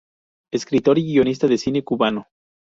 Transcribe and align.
Escritor 0.51 0.97
y 0.97 1.03
guionista 1.03 1.45
de 1.45 1.59
cine 1.59 1.83
cubano. 1.83 2.25